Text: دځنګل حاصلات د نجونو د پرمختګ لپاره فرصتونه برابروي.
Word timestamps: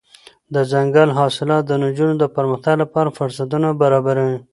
دځنګل 0.53 1.09
حاصلات 1.17 1.63
د 1.67 1.71
نجونو 1.83 2.13
د 2.19 2.23
پرمختګ 2.35 2.75
لپاره 2.83 3.15
فرصتونه 3.17 3.67
برابروي. 3.81 4.37